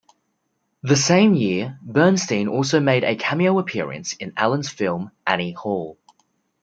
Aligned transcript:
The 0.81 0.95
same 0.95 1.35
year, 1.35 1.77
Bernstein 1.83 2.47
also 2.47 2.79
made 2.79 3.03
a 3.03 3.15
cameo 3.15 3.59
appearance 3.59 4.13
in 4.13 4.33
Allen's 4.35 4.67
film 4.67 5.11
"Annie 5.27 5.51
Hall". 5.51 5.95